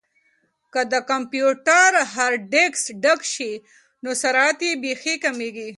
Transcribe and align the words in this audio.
که 0.73 0.81
د 0.91 0.95
کمپیوټر 1.11 1.89
هارډیسک 2.13 2.85
ډک 3.03 3.21
شي 3.33 3.51
نو 4.03 4.09
سرعت 4.21 4.57
یې 4.67 4.71
بیخي 4.83 5.15
کمیږي. 5.25 5.69